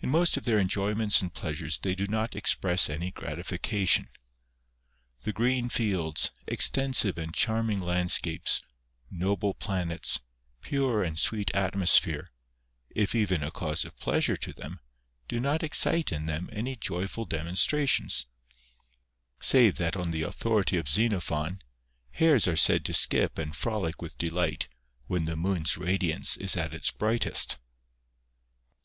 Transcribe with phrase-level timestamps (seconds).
[0.00, 4.08] In most of their enjoyments and pleasures they do not express any gratification.
[5.22, 8.60] The green fields, extensive and charming landscapes,
[9.08, 10.20] noble planets,
[10.62, 12.26] pure and sweet atmosphere,
[12.90, 14.80] if even a cause of pleasure to them,
[15.28, 18.26] do not excite in them any joyful demonstrations;
[19.38, 21.62] save that on the authority of Zenophon,
[22.10, 24.66] hares are said to skip and frolic with delifi ht
[25.06, 27.58] when the moon's radiance is at its bris^htest.